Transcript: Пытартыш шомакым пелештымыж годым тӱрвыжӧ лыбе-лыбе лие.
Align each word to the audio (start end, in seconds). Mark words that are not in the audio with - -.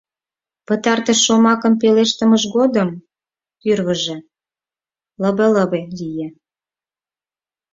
Пытартыш 0.67 1.19
шомакым 1.25 1.73
пелештымыж 1.81 2.43
годым 2.55 2.89
тӱрвыжӧ 3.61 4.17
лыбе-лыбе 5.21 5.81
лие. 5.97 6.27